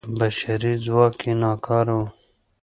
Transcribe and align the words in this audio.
بشري 0.17 0.73
ځواک 0.85 1.17
یې 1.27 1.33
ناکاره 1.41 1.95
و. 1.99 2.03